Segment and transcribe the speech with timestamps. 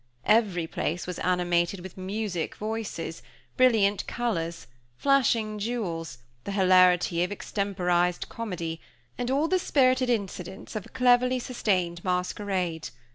[0.25, 3.21] Everyplace was animated with music voices,
[3.55, 4.65] brilliant colors,
[4.97, 8.81] flashing jewels, the hilarity of extemporized comedy,
[9.19, 12.89] and all the spirited incidents of a cleverly sustained masquerade.